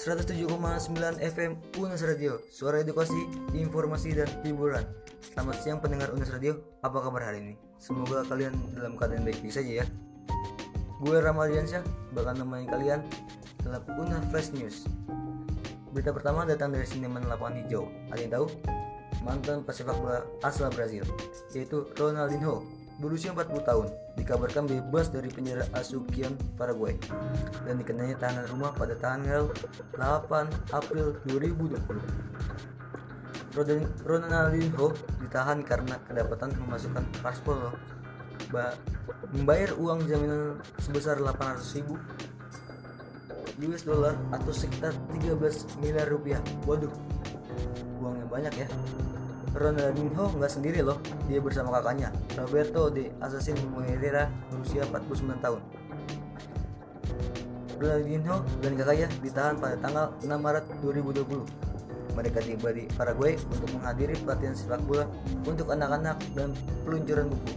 [0.00, 3.20] 107,9 FM Unas Radio Suara edukasi,
[3.52, 4.80] informasi, dan hiburan.
[5.20, 7.54] Selamat siang pendengar Unas Radio Apa kabar hari ini?
[7.76, 9.86] Semoga kalian dalam keadaan baik-baik saja ya.
[11.04, 11.84] Gue Ramadiansyah
[12.16, 13.04] Bakal nemenin kalian
[13.60, 14.88] dalam Unas Flash News.
[15.92, 17.84] Berita pertama datang dari siniman lapangan hijau.
[18.08, 18.46] Ada yang tahu?
[19.20, 21.04] Mantan pesepak bola asal Brazil
[21.52, 22.64] Yaitu Ronaldinho
[23.00, 23.88] berusia 40 tahun,
[24.20, 27.00] dikabarkan bebas dari penjara Asucion, Paraguay,
[27.64, 29.48] dan dikenai tahanan rumah pada tanggal
[29.96, 31.80] 8 April 2020.
[34.06, 37.74] Ronaldinho ditahan karena kedapatan memasukkan paspor
[39.34, 41.98] membayar uang jaminan sebesar 800 ribu
[43.60, 45.36] US dollar atau sekitar 13
[45.82, 46.40] miliar rupiah.
[46.64, 46.92] Waduh,
[48.00, 48.68] uangnya banyak ya.
[49.50, 55.60] Ronaldinho nggak sendiri loh, dia bersama kakaknya, Roberto de Assassin Moreira berusia 49 tahun.
[57.80, 61.70] Ronaldinho dan kakaknya ditahan pada tanggal 6 Maret 2020.
[62.14, 65.06] Mereka tiba di Paraguay untuk menghadiri pelatihan sepak bola
[65.42, 66.54] untuk anak-anak dan
[66.86, 67.52] peluncuran buku.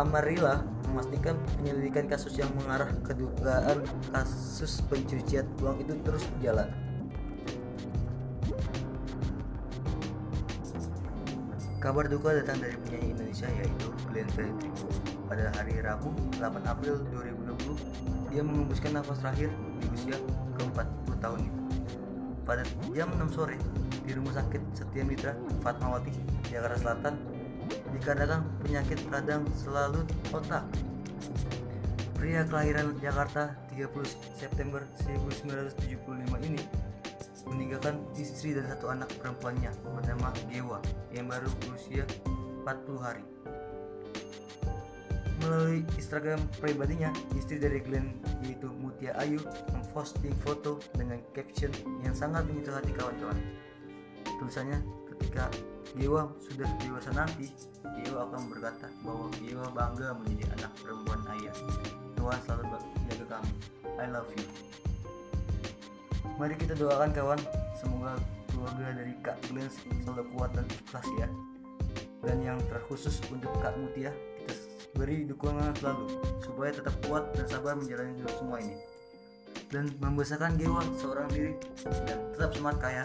[0.00, 6.85] Amarilla memastikan penyelidikan kasus yang mengarah ke dugaan kasus pencucian uang itu terus berjalan.
[11.86, 14.74] Kabar duka datang dari penyanyi Indonesia yaitu Glenn Fredly.
[15.30, 17.78] Pada hari Rabu 8 April 2020,
[18.34, 20.18] dia mengembuskan nafas terakhir di usia
[20.58, 21.46] ke-40 tahun.
[22.42, 23.54] Pada jam 6 sore
[24.02, 26.10] di Rumah Sakit Setia Mitra, Fatmawati,
[26.50, 27.22] Jakarta Selatan,
[27.94, 30.02] dikarenakan penyakit radang selalu
[30.34, 30.66] otak.
[32.18, 36.66] Pria kelahiran Jakarta 30 September 1975 ini
[37.46, 40.78] meninggalkan istri dan satu anak perempuannya bernama Gewa
[41.14, 42.04] yang baru berusia
[42.66, 43.24] 40 hari.
[45.36, 49.38] Melalui Instagram pribadinya, istri dari Glenn yaitu Mutia Ayu
[49.70, 51.70] memposting foto dengan caption
[52.02, 53.38] yang sangat menyentuh hati kawan-kawan.
[54.42, 54.80] Tulisannya,
[55.14, 55.46] ketika
[55.94, 57.52] Gewa sudah dewasa nanti,
[58.00, 61.54] Gewa akan berkata bahwa Gewa bangga menjadi anak perempuan ayah.
[62.16, 62.64] Tuhan selalu
[63.06, 63.52] jaga kami.
[63.96, 64.85] I love you.
[66.36, 67.40] Mari kita doakan kawan,
[67.80, 68.12] semoga
[68.52, 69.72] keluarga dari Kak Glenn
[70.04, 71.28] selalu kuat dan ikhlas ya.
[72.20, 74.12] Dan yang terkhusus untuk Kak Mutia,
[74.44, 74.52] kita
[75.00, 76.12] beri dukungan selalu
[76.44, 78.76] supaya tetap kuat dan sabar menjalani semua ini.
[79.72, 81.56] Dan membesarkan Gewa seorang diri
[82.04, 83.04] dan tetap semangat kaya.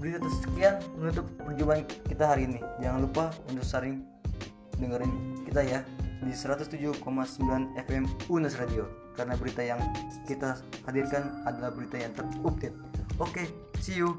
[0.00, 2.58] Berita sekian menutup perjumpaan kita hari ini.
[2.80, 4.00] Jangan lupa untuk sering
[4.80, 5.84] dengerin kita ya
[6.24, 7.04] di 107,9
[7.84, 9.80] FM Unas Radio karena berita yang
[10.24, 10.58] kita
[10.88, 12.76] hadirkan adalah berita yang terupdate.
[13.20, 13.46] Oke, okay,
[13.78, 14.16] see you.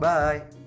[0.00, 0.65] Bye.